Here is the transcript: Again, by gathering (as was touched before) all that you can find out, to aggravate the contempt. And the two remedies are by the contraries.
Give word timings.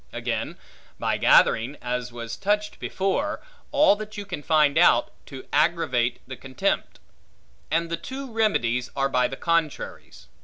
Again, 0.11 0.57
by 0.97 1.17
gathering 1.17 1.77
(as 1.79 2.11
was 2.11 2.35
touched 2.35 2.79
before) 2.79 3.39
all 3.71 3.95
that 3.97 4.17
you 4.17 4.25
can 4.25 4.41
find 4.41 4.75
out, 4.75 5.11
to 5.27 5.45
aggravate 5.53 6.21
the 6.27 6.35
contempt. 6.35 6.99
And 7.69 7.87
the 7.91 7.97
two 7.97 8.33
remedies 8.33 8.89
are 8.95 9.09
by 9.09 9.27
the 9.27 9.37
contraries. 9.37 10.25